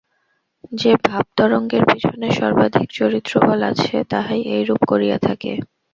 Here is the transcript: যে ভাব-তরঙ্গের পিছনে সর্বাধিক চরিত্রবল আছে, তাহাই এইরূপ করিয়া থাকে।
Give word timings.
যে 0.73 0.91
ভাব-তরঙ্গের 1.05 1.83
পিছনে 1.85 2.27
সর্বাধিক 2.31 2.87
চরিত্রবল 2.91 3.59
আছে, 3.71 3.95
তাহাই 4.11 4.41
এইরূপ 4.55 4.81
করিয়া 4.87 5.17
থাকে। 5.27 5.51